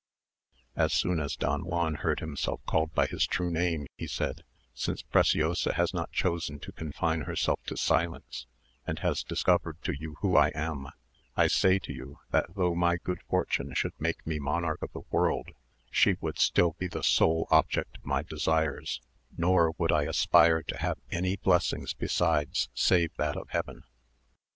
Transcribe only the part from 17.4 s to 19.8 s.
object of my desires; nor